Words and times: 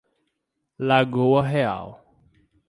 Lagoa 0.79 1.43
Real 1.45 2.01